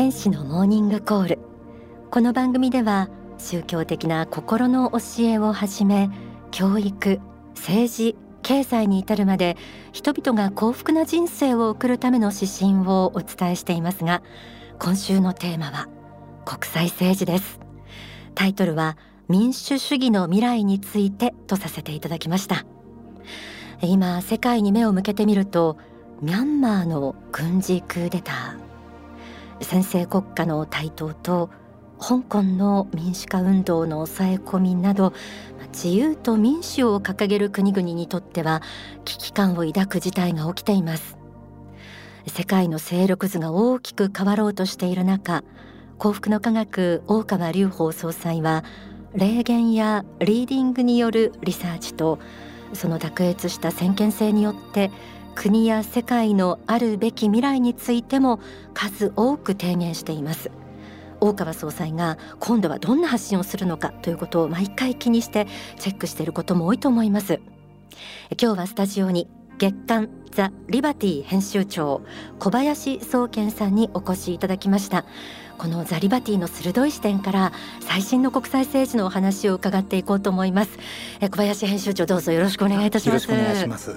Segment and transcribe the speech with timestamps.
[0.00, 1.38] 天使のモーニングコール。
[2.10, 6.08] この番組では宗教的な心の教えをはじめ
[6.50, 7.20] 教育
[7.54, 9.58] 政治経済に至るまで
[9.92, 14.22] 人々が幸福な人生を送るための指針をお伝えしていますが
[14.78, 15.86] 今週のテーマは
[16.46, 17.60] 国際政治です。
[18.34, 18.96] タイトルは
[19.28, 22.64] 民主主義の未来についてとさせていただきました。
[23.82, 25.76] 今世界に目を向けてみると
[26.22, 28.69] ミャンマーの軍事クーデター。
[29.60, 31.50] 先制国家の台頭と
[31.98, 35.12] 香港の民主化運動の抑え込みなど
[35.72, 38.62] 自由と民主を掲げる国々にとっては
[39.04, 41.20] 危機感を抱く事態が起きています。
[42.26, 45.42] 世界の勢力図が大きく変わろうとしている中
[45.98, 48.64] 幸福の科学大川隆法総裁は
[49.14, 52.18] 霊言やリーディングによるリサーチと
[52.72, 54.90] その卓越した先見性によって
[55.40, 58.40] 国や世界のあるべき未来についても
[58.74, 60.50] 数多く提言しています。
[61.18, 65.46] 大川総裁が今度はどんな発信をするのかということを毎回気にして
[65.78, 67.40] チェックしていることも多いと思います。
[68.38, 72.02] 今日はスタジオに月刊ザ・リバティ編集長
[72.38, 75.06] 小林総研さんにお越しいただきました。
[75.56, 80.78] このザリバティの鋭い視点から最新の国際政治のお話を伺っていこうと思います。
[81.22, 83.30] 小林編集長どうぞよろしくお願いいたします。
[83.30, 83.96] よろしくお願いします。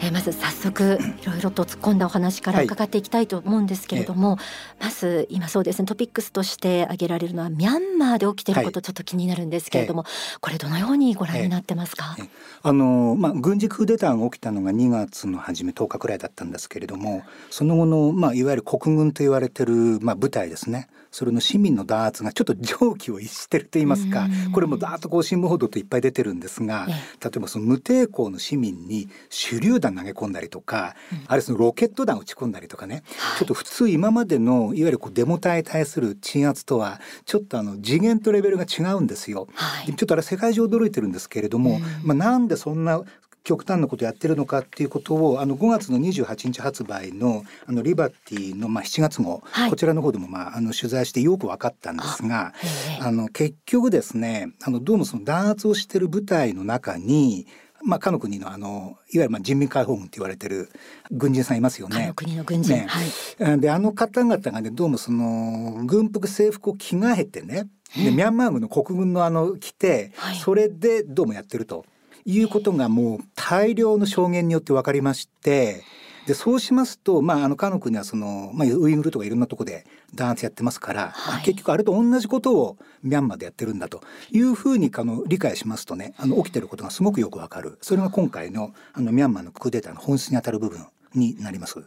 [0.00, 4.42] えー、まず早速 いろいろと突っ込んだお話から伺っていきたいと思うんですけれども、は
[4.82, 12.16] い、まず今そうですねトピックスとして挙げられるのはミャンマーで起きていることちょっと気になるんですけれども、はい、これどのようにご覧になってますか、
[12.62, 20.88] あのまあ軍事クーデターが起きたのが2月の初め10日くらいだったんですけれどもその後のまあいわゆる国軍と言われてるまあ部隊ですね。
[21.14, 39.48] それの市民の弾圧がちょっと常軌を逸してると言いますかこれもだーっとこう新聞報道といっぱい出てるんですが例えばその無抵抗の市民に手榴弾投げ込んだりとか、うん、あるいはそのロケット弾撃ち込んだりとかね、はい、ちょっと普通今までのいわゆるこうデモ隊に対する鎮圧とはちょっとあの次元とレベルが違うんですよ。
[39.54, 43.02] はい、ちょっとあれ世界中驚いてるんですけれども、うん、まあ、なんでそんな
[43.44, 52.54] 極端なことやってるのかっていうことをあの5月の28日発売のあのリバティのまあ7月号、はい、こちらの方でもまああの取材してよく分かったんですが
[53.00, 57.46] あの結局ですねあのどうもその弾圧をしてる部隊の中に
[57.84, 60.70] まあ、かの国のあのいわゆるまあ人民解放軍と言われてる
[61.10, 62.12] 軍人さんいますよね。
[62.16, 71.84] 国の軍人、ね、はい、であの方々がねどうもその軍服制服を着替えてねでミャンマー軍の国軍のあの着て、はい、それでどうもやってると
[72.24, 75.82] いうことがもう大量の証言によって分かりまして。
[76.26, 87.78] でそうしますと、まあ、あのかの国はその、まあ、ウイグルとかいろんなとこで弾圧やってますから、はい、結局あれと同じことをミャンマーでやってるんだというふうにあの理解しますとねあの起きてることがすごくよくわかる。
[87.82, 91.84] それが今回のあのミャンマーのクーデターの本質にあたる部分になります。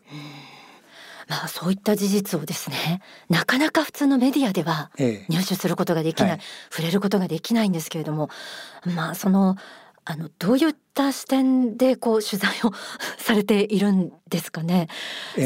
[1.28, 8.30] まあ、そういった事実をですねなかなか普通のメディアでは入手することができない、ええはい、触れることができないんですけれども
[8.96, 9.58] まあその
[10.10, 12.72] あのどういった視点でこう取材を
[13.18, 14.88] されているんですかね？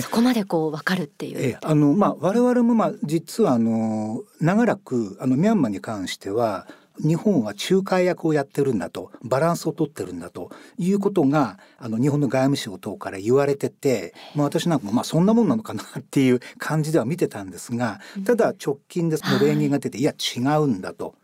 [0.04, 1.38] そこまでこうわかるっていう。
[1.40, 6.68] えあのまあ我々もまあ実はあの長らくあのミャンマーに関しては
[7.00, 21.16] 日本は仲介役をやってるんだとバランスをとってるんだということがあの日本の外務省等から言われてて、まあ、私なんかもまあそんなもんなのかなっていう感じでは見てたんですがただ直近でその例言が出て、い、や違うんだと。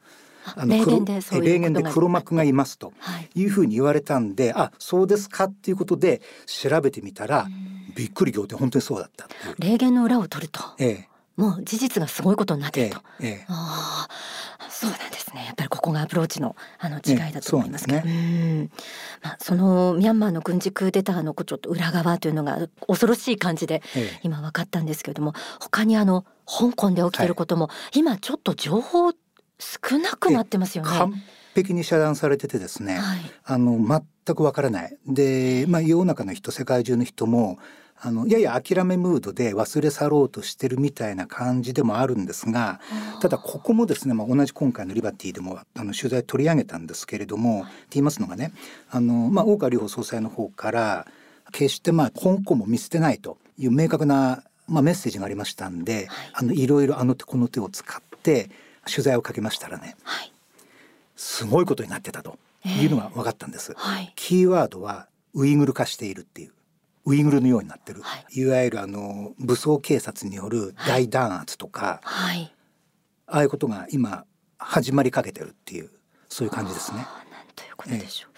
[0.56, 2.94] あの例年で例年で黒幕がいますと
[3.36, 3.46] い。
[3.46, 7.48] うふうに言われたんで、はい、あそうですかっていうことで調べてみたら
[7.96, 8.58] びっくり仰天。
[8.58, 9.28] 本当にそうだった
[9.60, 15.44] 霊言の裏を取ると、ええ、もう事実がすごいことになっていると、ええああそうなんですね。
[15.46, 18.70] やっぱりここがアプローチのあの違いだと思いますけど、ね、
[19.24, 23.82] まあ、そのミャンマーの軍事クーデターのちょっと裏側というのが恐ろしい感じで
[24.22, 29.14] 今分かったんですけれども、他にあの香港で起きていることも、今ちょっと情報
[29.60, 30.90] 少なくなってますよね。
[30.90, 31.14] 完
[31.56, 34.98] 璧に遮断されててですね、はい、あの全くわからない。
[35.08, 37.58] で、まあ世の中の人、世界中の人も
[38.00, 42.80] あのやや諦めムードで忘れ去ろうとしてるみたいな感じでもあるんですが
[43.22, 48.54] ただここもですね、まあ、同じ今回のリバティでもあの取材取り上げたんですけれども、はい、って言いますのがね
[48.92, 51.08] あの、まあ、大川隆法総裁の方から
[51.52, 58.52] 決してまあ香港も見捨てないという明確な、まあ、メッセージがありましたんで、はい、あのいろいろあの手この手を使って
[58.88, 60.32] 取材をかけましたらね、はい、
[61.16, 66.54] すごいことになってたというのが分かったんです、えーはい、キーワードはウイグル化しているっていう
[67.06, 72.54] ウイグルのようになってる、はい、いわゆるあの武装警察による大弾圧とか、はい、
[73.28, 74.26] ああいうことが今
[74.58, 75.90] 始まりかけてるっていう
[76.28, 76.98] そういう感じですね。
[76.98, 77.08] なん
[77.56, 78.37] ということでしょう、えー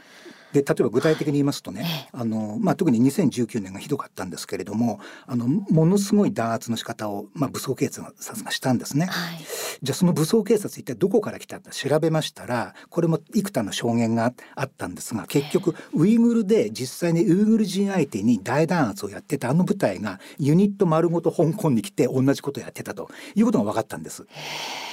[0.53, 9.05] で例えば具体的に言いますとね、あのまあ、特に2019年がひどかったんですけれどもあのものすごい弾圧の仕方を、まあ、武装警察がしたんですね。
[9.05, 9.37] はい、
[9.81, 24.25] じゃあその武装警察一体どこから来たか調べましたらこれも幾多の証言があったんですが結局ウイグルで実際にウイグル人相手に大弾圧をやってたあの部隊がユニット丸ごと香港に来て同じことをやってたということが分かったんです。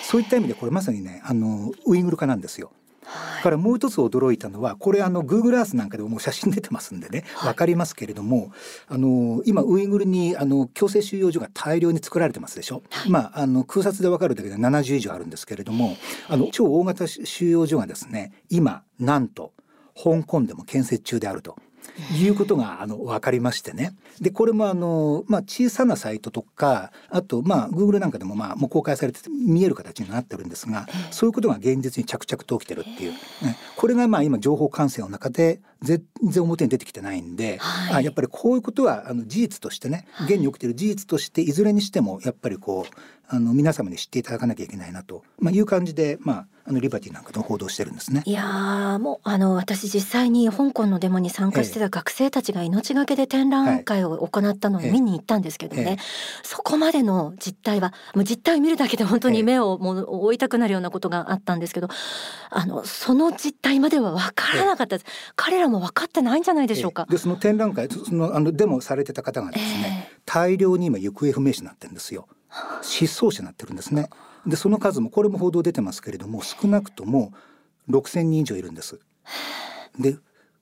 [0.03, 2.71] そういった意味でこれまさにねあのウイグル化なんですよ。
[3.43, 8.53] からもう一つ驚いたのはこれあの Google Earth なんかでももう写真出てますんでね分かりますけれども、
[8.89, 15.97] あの今ウイグルにあの強制収容所が大量に作られてますでしょ、はい、まああの空撮で分かるだけで70以上あるんですけれども
[16.29, 19.53] あの超大型収容所がですね今なんと
[19.97, 21.57] 香港でも建設中であると。
[22.19, 23.95] いうことがあの分かりましてね。
[24.21, 33.19] でこれもあの、まあ、小さなサイトとかあとまあ Google なんかでもまあもう公開されてて見える形になってるんですがそういうことが現実に着々と起きてるっていう、ね、
[33.77, 42.95] これがまあ今情報管制の中で全然表に出てきてないんで、はい、あやっぱりこういうことはあの事実としてね現に起きてる事実としていずれにしてもやっぱりこう
[43.29, 48.23] あの皆様に知っていただかなきゃいけないなと、まあ、いう感じで、まあ、あのリバティなんかの報道してるんですね。
[48.25, 55.97] いやもうあの私実際に香港のデモに参加してた学生たちが命がけで展覧会を行ったのを見に行ったんですけどね、ええ
[56.43, 61.89] そこまでの実態はもう実態を見るだけで本当に目をもう追いたくなるようなことがあったんですけど
[62.51, 67.07] あのその実態までは分からなかったです、彼らも分かってないんじゃないでしょうか。
[67.09, 72.27] でその展覧会そのあのデモされてた方がですね、大量に今行方不明者になってるんですよ。
[72.83, 74.09] 失踪者になってるんですね。
[74.47, 77.33] でその数もこれも報道出てますけれども少なくとも
[77.91, 78.99] 6,000人以上いるんです。
[79.99, 80.17] で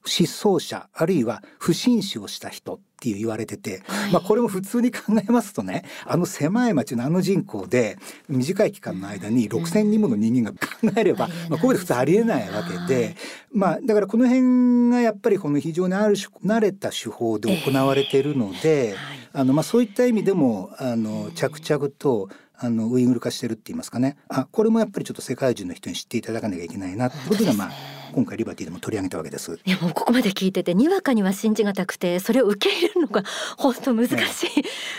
[0.07, 7.97] 失踪者あるいは不審死をした人っていう言われてて、はい、まあこれも普通に考えますとねあの狭い町のあの人口で
[8.29, 13.15] 短い期間の間に6,000人もの人間が考えれば、まあ、ここで普通ありえないわけで、
[13.51, 18.95] まあだからこの辺がやっぱりこの非常にある種慣れた手法で行われているので、
[19.33, 27.71] あのまあそういった意味でもあの着々とあのウイグル化してるって言いますかねあこれもやっぱりちょっと世界中の人に知っていただかなきゃいけないなってことがまあ
[28.13, 29.59] 今回リバティでも取り上げたわけです。
[29.65, 33.23] いやもうここまで聞いててにわかには信じがたくてそれを受け入れるのが
[33.57, 34.49] 本当難しい、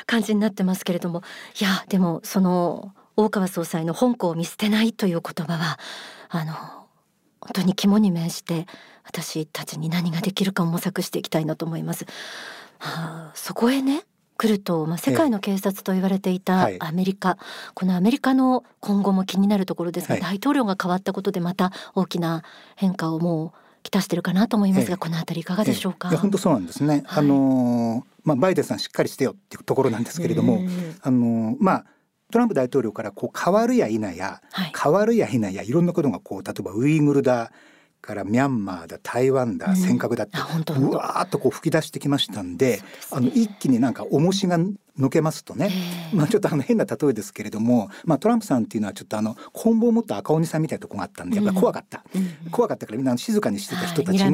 [0.07, 1.23] 感じになってますけれども
[1.59, 5.79] いやでもその大川総裁の香港を見捨てないという言葉は
[6.29, 6.53] あの
[7.41, 8.67] 本当に肝に銘じて
[9.05, 12.05] 私たちに何ができるかを模索していきたいなと思います。
[12.79, 14.05] はあ、そこへね
[14.39, 17.39] 来ると、まあ、世界の警察と言われていたアメリカ、はい、
[17.75, 22.43] このアメリカの今後も気になるところですが、はい、大統領が変わったことでまた大きな
[22.77, 26.11] 変化をもうきたしてるかなと思いますが、このあたりいかがでしょうか？
[26.11, 27.05] 本当そうなんですね。
[27.07, 30.61] あのまあバイデンさんしっかりしてよっていうところなんですけれども、
[31.03, 31.85] あのまあ
[32.33, 34.43] トランプ大統領からこう変わるや否や、
[34.83, 37.53] 変わるや否やいろんなことがこう例えばウイグルだ
[38.07, 42.81] からミャンマーだ台湾だ尖閣だって、うわーっとこう吹き出してきましたんで、
[43.11, 44.59] あの一気になんか重しが
[44.99, 45.71] 抜けますとね、
[46.13, 54.25] まあ、ちょっとあの変な例えですけれども、まあ、トランプさんっていうのはちょっとあの棍棒を持った赤鬼さんみたいなとこがあったんでやっぱり怖かった、うん、怖かったからみんな静かにしてた人たちが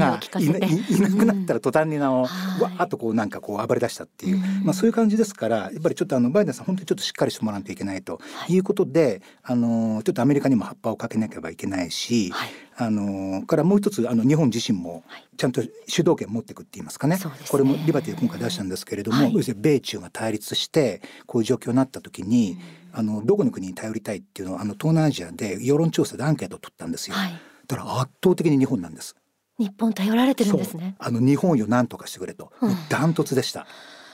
[0.41, 8.20] い,、いなくなったら途端になお、わーっとこうなんかこう暴れ出したっていう、まあ、そういう感じですからやっぱりちょっとあのバイデンさん本当にちょっとしっかりしてもらわないといけないと。
[8.49, 8.59] い。
[8.59, 15.05] うことで、あのちょっとアメリカにも葉っぱをかけなければいけないし、はい、あのからもう一つあの日本自身も
[15.42, 22.58] ちゃんと主導権持っていくって言いますかね、ね、これもリバティで今回出したんですけれども、はい、要するに米中が対立してこういう状況になった時に、
[22.92, 27.32] うん、あのどこの国に頼りたいっていうのはあの東南アジアで世論調査でアンケートを取ったんですよ、はい、
[27.66, 29.16] だから圧倒的に日本なんです。
[29.58, 30.94] 日本頼られてるんですね。
[31.00, 33.66] あの日本よ何とかしてくれと、うん、ダントツでした。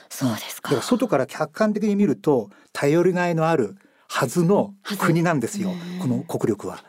[0.09, 0.69] そうですか。
[0.71, 3.75] だから外から客観的に見ると頼りがいのある
[4.07, 5.71] はずの国なんですよ、
[6.01, 6.83] この国力は。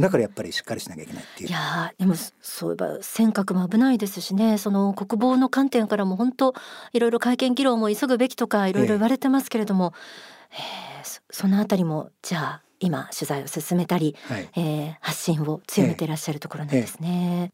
[0.00, 1.48] だからやっぱりしっかりしなきゃいけないっていう。
[1.48, 4.58] いやでもそういえば尖閣も危ないですしね。
[4.58, 6.54] その国防の観点からも本当
[6.92, 9.92] いろいろ会見議論も急ぐべきとかいろいろ言われてますけれども、
[10.52, 17.52] えー、そそのあたりもじゃあ今取材を進めたり、はい、えー、発信を強めていらっしゃるところなんですね。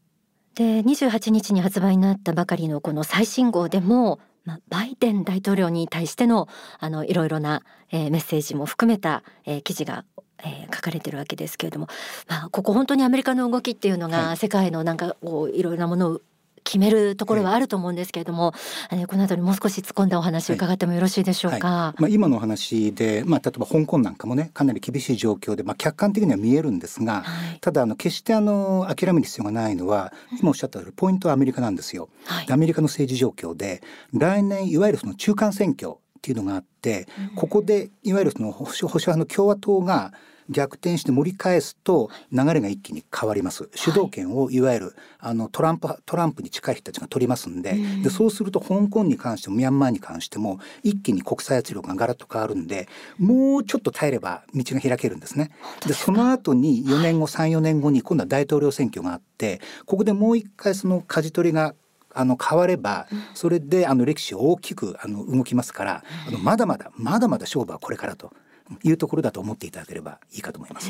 [0.55, 6.47] えー、で28日に発売になったばかりのこの最新号でもまあ、バイデン大統領に対しての
[6.79, 10.05] あのいろいろな、えー、メッセージも含めた、えー、記事が
[10.43, 11.87] えー、書かれてるわけですけれども、
[12.27, 16.21] まあ、ここ本当にアメリカの動きっていうのが世界のなんかこういろいろなものを
[16.63, 18.53] 決めるところはあると思うんですけれども、
[18.89, 21.67] はい、この後にもう少し突っ込んだお話を伺ってもよろしいでしょうか？
[21.67, 21.77] はい。
[21.77, 27.23] はい、まあ、今のお話で、まあ、例えば香港なんかもねかなり厳しい状況で、まあ、客観的には見えるんですが、
[27.61, 32.09] ただあの決してあの諦める必要がないのは今おっしゃったポイントはアメリカなんですよ。
[32.49, 40.13] アメリカの政治状況で来年いわゆるその中間選挙っていうのがあって、ここでいわゆるその保守派の共和党が
[40.49, 43.69] 逆転して盛り返すと流れが一気に変わります。
[43.75, 55.51] 主導権をいわゆるあのトランプトランプに近い人たちが取りますんででそうすると香港に関してもミャンマーに関しても一気に国際圧力がガラッと変わるんでもうちょっと耐えれば道が開けるんですね。
[55.85, 61.75] でその後に4年後34年後に今度は大統領選挙があってここでもう一回その舵取りが
[62.19, 68.31] あの変わればそれであの歴史大きくあの動きますからあのまだまだまだまだ勝負はこれからと
[68.83, 70.89] いうところだと思っていただければいいかと思います。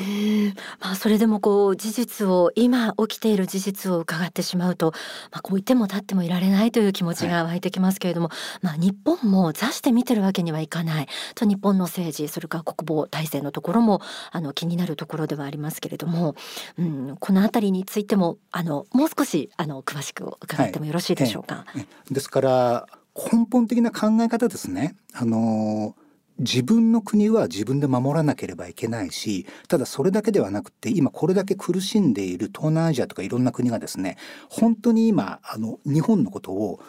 [0.80, 4.94] まあそれでもこう事実を今起きている事実を伺ってしまうと、
[5.32, 16.36] まあこう言っても立ってもいられないという気持ちが湧いてきますけれども、はい、まあ日本も座して見てるわけにはいかないと日本の政治それから国防体制のところもあの気になるところではありますけれども、
[16.78, 21.64] うん、このあたりについてもあのもう少しあの詳しく伺ってもよろしいでしょうか？
[21.68, 24.96] はい、ですから根本的な考え方ですね。
[25.14, 26.07] あのー
[26.40, 34.18] 自分の国は自分で守らなければいけないしただそれだけではなくて今これだけ苦しんでいる東南アジアとかいろんな国がですね
[34.50, 36.80] 本当に今あの日本のことを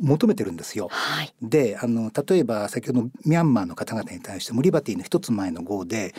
[0.00, 0.88] 求めてるんですよ。
[0.90, 6.14] はい、であの例えば先ほどミャンマーの方々に対してもリバティの一つ前の号で、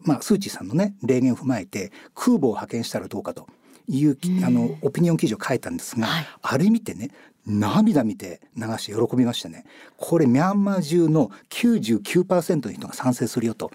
[0.00, 3.46] まあ、スー・チーさんのね例言を踏まえて空母を派遣したらどうかと。
[3.86, 7.10] いうあのオピニオン記事を書いたんですが、はい、あれ見てね
[7.46, 9.64] 涙見て流して喜びましたね。
[9.96, 13.70] これミャンマー中の99%の人が賛成するよと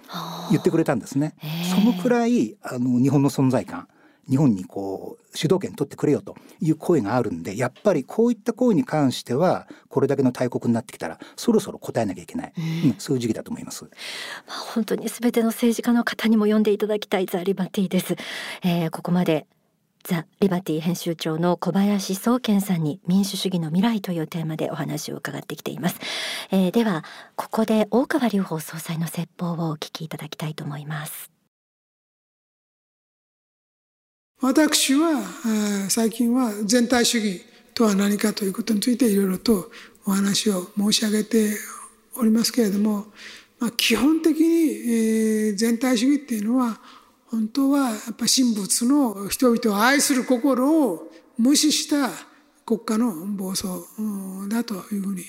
[0.52, 1.36] 言ってくれたんですね。
[1.76, 3.88] そのくらいあの日本の存在感
[4.30, 12.54] 日本にこう主導権取ってくれよという声があるんでやっぱりこういった声に関してはこれだけの大国になってきたらそろそろ答えなきゃいけない、
[12.86, 13.86] うん、そういう時期だと思います。
[13.86, 13.90] ま
[14.50, 18.16] あ、本当にすべての政治家の方にも読んでいただきたいザリバティです。
[18.64, 19.48] えー、ここまで
[20.03, 26.00] ザ・リバティ編集長の小林宗健さんに民主主義の未来というテーマでお話を伺ってきています、
[26.51, 27.03] えー、では
[27.36, 31.32] ここで大川隆法総裁の説法をお聞きいただきたいと思います。
[34.41, 35.22] 私は
[35.89, 37.41] 最近は全体主義
[37.74, 39.70] とは何かということについていろいろと
[40.06, 41.58] お話を申し上げて
[42.15, 43.08] おりますけれども、
[43.60, 46.79] まあ、基本的に全体主義っていうのは
[47.32, 52.10] 本当はやっぱ神仏の人々を愛する心を無視した
[52.66, 53.66] 国家の暴走
[54.50, 55.24] だというふうに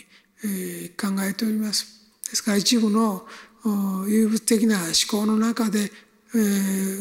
[0.96, 2.10] 考えております。
[2.28, 3.26] ですから一部の
[4.08, 5.90] 有物的な思考の中で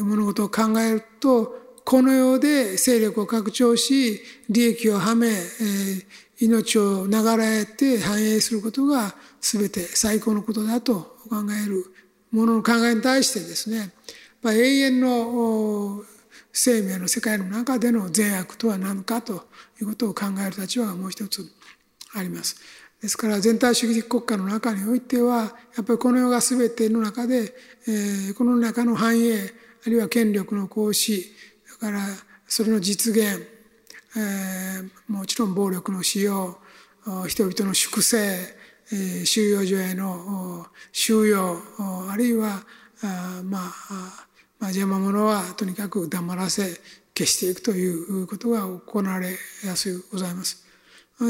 [0.02, 5.32] 物事を考えるとこの世で勢力を拡張し利益をはめ
[6.40, 11.84] 命を流れて繁栄することが全て最高のことだと考える
[12.32, 13.92] ものの考えに対してですね
[14.42, 16.02] まあ、永遠の
[16.52, 19.48] 生命の世界の中での善悪とは何かと
[19.80, 21.44] いうことを考える立場がもう一つ
[22.14, 22.56] あります。
[23.00, 27.54] ですから全体主義的国家の中においてはやっぱりこの世が全ての中で、
[27.88, 29.52] えー、この中の繁栄
[29.86, 31.24] あるいは権力の行使
[31.80, 32.00] だから
[32.46, 33.42] それの実現、
[34.16, 36.58] えー、もちろん暴力の使用
[37.26, 41.56] 人々の粛清、えー、収容所への収容
[42.10, 42.60] あるいは
[43.02, 44.26] あまあ
[44.60, 46.80] まあ、邪魔者はとにかく黙らせ
[47.16, 49.30] 消していくということが行われ
[49.64, 50.64] やすいございます。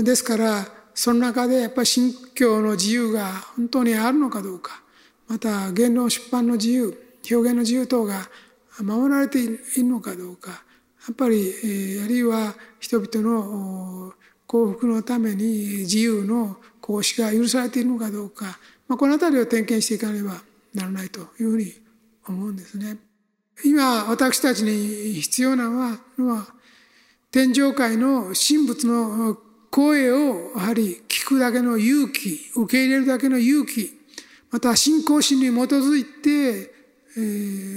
[0.05, 4.83] ですからその中でやっぱり信教の自由が本当にあるのかどうか
[5.29, 6.87] また言論出版の自由
[7.31, 8.29] 表現の自由等が
[8.81, 11.51] 守られているのかどうかやっぱり、
[12.05, 14.13] あるいは人々の
[14.47, 20.43] 幸福のために自由の行使が許されているのかどうか、まあ、この辺りを点検していかねば
[20.75, 21.73] ならないというふうに
[22.27, 22.99] 思うんですね。
[23.65, 25.99] 今私たちに必要なのは
[27.31, 29.37] 天上界の神仏の
[29.71, 34.01] 声をやはり聞くだけの勇気受け入れるだけの勇気
[34.51, 36.75] また信仰心に基づいて、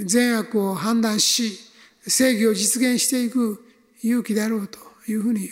[0.05, 1.59] 善悪を判断し
[2.07, 3.63] 正義を実現していく
[4.03, 5.49] 勇気だろうというふうに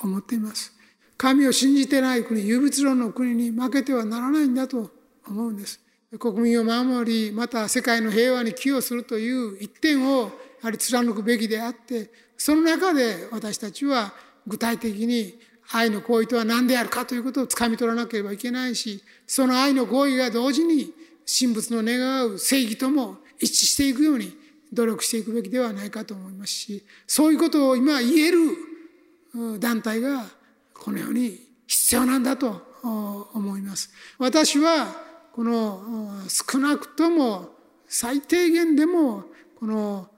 [0.00, 0.72] 思っています。
[1.16, 4.90] 神を信じてない国、有物論の国に負けてはならないんだと
[5.26, 5.80] 思うんです。
[6.18, 10.30] 国民を守りまた世界の平和に寄与するという一点をや
[10.62, 14.12] はり貫くべきであってその中で私たちは
[14.46, 15.34] 具体的に
[15.72, 20.92] 愛の行為とは何であるかということをつかみ取らなければいけないしその愛の行為が同時に
[21.26, 24.36] 神仏の願う正義とも一致していくように
[24.72, 30.26] 努力していくべきではないかと思いますしそういうことを今言える団体が
[30.74, 33.90] この世に必要なんだと思います。
[34.18, 37.48] 私はこの少なくとも
[37.88, 39.24] 最低限でも
[39.58, 40.08] この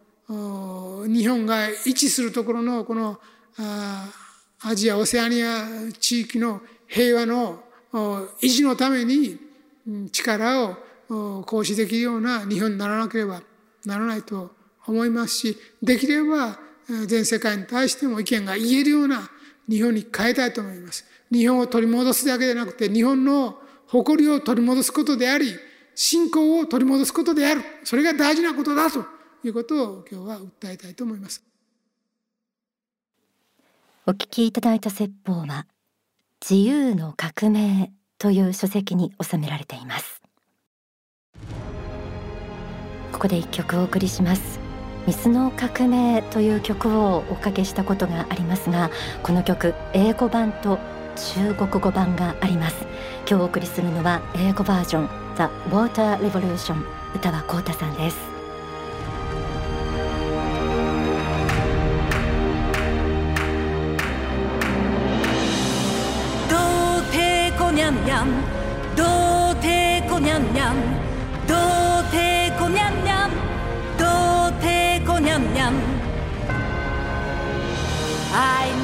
[1.07, 3.21] 日本が位置するところのこの
[3.57, 5.67] アジアオセアニア
[6.01, 7.63] 地域の平和の
[8.43, 9.39] 維持のために
[10.11, 10.77] 力
[11.09, 13.43] を行使できるような日本にならなければ
[13.85, 14.51] ならないと
[14.87, 16.59] 思いますしできれば
[17.07, 19.31] 全世界に対しても意見が言えるような
[19.69, 21.07] 日本に変えたいと思います。
[21.33, 25.55] 日本を取り戻すだけでなくて日本の誇りを取り戻すことであり
[25.95, 27.63] 信仰を取り戻すことである。
[27.85, 29.05] それが大事なことだと
[29.45, 31.45] いうことを今日は訴えたいと思います。
[34.07, 35.67] お聞きいただいた説法は
[36.43, 40.21] 自由の革命という書籍に収められています。
[43.13, 44.59] ここで一曲お送りします。
[45.07, 48.91] 水の革命という曲をおかけしたことがありますが
[49.23, 50.79] この曲英語版と
[51.17, 52.87] 中国語版があります
[53.29, 55.43] 今日お送りするのは英語バージョン The
[55.75, 58.35] Water Revolution 歌はコータさんです
[67.75, 68.25] 娘娘，
[68.97, 69.03] 都
[69.61, 70.75] 提姑娘娘，
[71.47, 71.55] 都
[72.11, 73.31] 提姑娘娘，
[73.99, 74.05] 都
[74.61, 75.73] 提姑娘娘。
[78.33, 78.84] I know.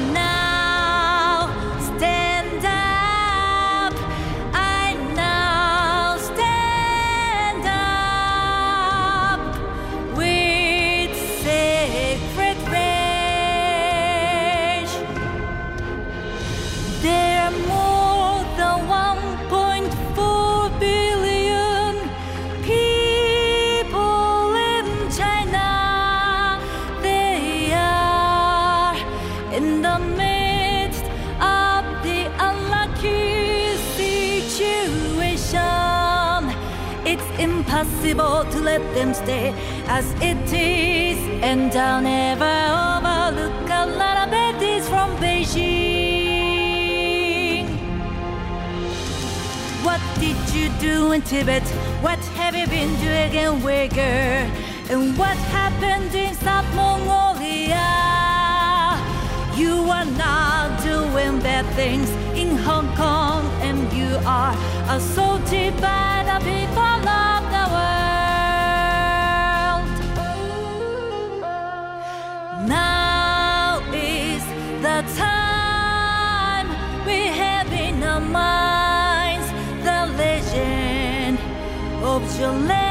[39.15, 39.53] stay
[39.87, 41.17] as it is.
[41.41, 46.11] And I'll never overlook a lot of beauties from Beijing.
[49.83, 51.63] What did you do in Tibet?
[52.01, 54.49] What have you been doing in Uyghur?
[54.91, 57.89] And what happened in South Mongolia?
[59.55, 64.55] You are not doing bad things in Hong Kong, and you are
[64.89, 67.01] assaulted by the people
[75.01, 76.67] the time
[77.05, 79.47] we have in our minds
[79.83, 81.39] the legend
[82.03, 82.90] of Jolene.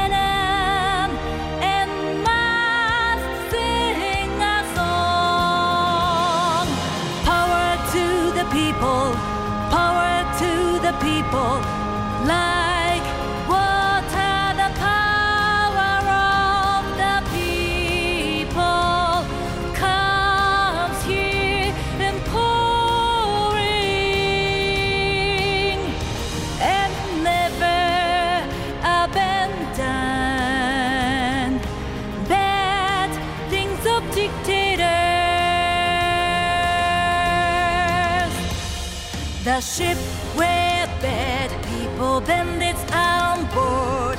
[39.61, 39.97] a ship
[40.35, 44.17] where bad people bandits on board.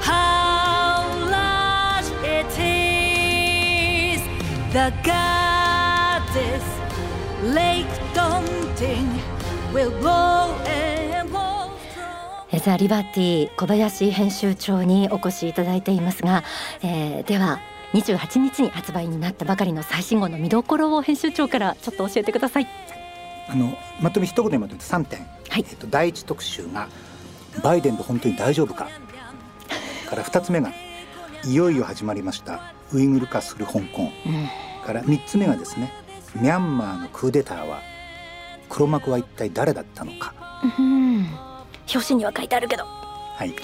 [0.00, 1.04] How
[1.36, 4.20] large it is.
[4.72, 6.66] The goddess
[7.42, 9.10] Lake Daunting
[9.74, 11.70] will blow and blow.
[12.58, 16.44] ザ・リバティ小林編集長にお越しいただいていますが、
[16.82, 17.60] えー、では
[17.92, 22.97] 28日に発売になったばかりの最新号の見どころを編集長からちょっと教えてください。
[23.48, 26.88] あのまとめ一言でまとめて3点、はい、えっと、第一特集が
[27.62, 28.88] 「バイデンと本当に大丈夫か?」
[30.08, 30.70] から2つ目が
[31.44, 34.48] 「いよいよ始まりましたウイグル化する香港」うん、
[34.84, 35.92] から3つ目がですね
[36.36, 37.80] 「ミャンマーのクーデターは
[38.68, 40.34] 黒幕は一体誰だったのか」
[40.78, 41.26] うん。
[41.92, 42.84] 表紙には書いてあるけど。
[42.84, 43.56] はい、ぜ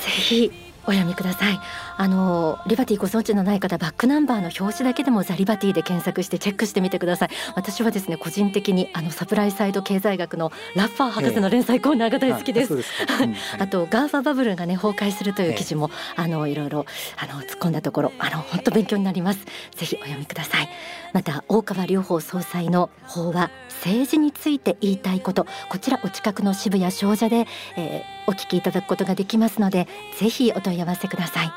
[0.00, 1.60] ひお読みください。
[1.96, 7.28] あのリバティご存知のない方バックナンバーの表紙だけでもザリバティで検索してチェックしてみてください。
[7.54, 19.44] 私はですね個人的にあのサプライサイド経済学のラッファー博士の連載コーナーが大好きです、えー、あと GAFA バブルがね崩壊するという記事も、えー、あのいろいろあの突っ込んだところあの本当勉強になります。
[19.76, 20.68] ぜひお読みください。
[21.12, 23.50] また大川隆法総裁の法話
[23.84, 25.46] 政治について言いたいこと。
[25.68, 31.50] こちらお近くの渋谷精舎で、えー、お聞きいただくことができますのでぜひお問い合わせください。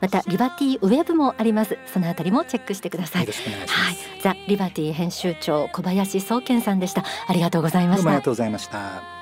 [0.00, 1.78] またリバティウェブもあります。
[1.86, 3.26] そのあたりもチェックしてください。
[3.26, 3.34] はい。
[4.22, 7.04] ザ・リバティ編集長小林宗健さんでした。
[7.26, 8.10] ありがとうございました。
[8.10, 9.19] ありがとうございました